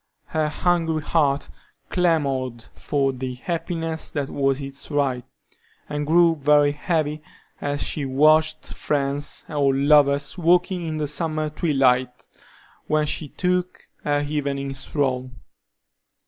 Her 0.29 0.49
hungry 0.49 1.03
heart 1.03 1.51
clamored 1.91 2.65
for 2.73 3.13
the 3.13 3.35
happiness 3.35 4.09
that 4.09 4.29
was 4.31 4.59
its 4.59 4.89
right, 4.89 5.23
and 5.87 6.07
grew 6.07 6.35
very 6.37 6.71
heavy 6.71 7.21
as 7.61 7.83
she 7.83 8.05
watched 8.05 8.65
friends 8.65 9.45
or 9.47 9.75
lovers 9.75 10.39
walking 10.39 10.87
in 10.87 10.97
the 10.97 11.05
summer 11.07 11.51
twilight 11.51 12.25
when 12.87 13.05
she 13.05 13.27
took 13.27 13.89
her 14.03 14.25
evening 14.27 14.73
stroll. 14.73 15.29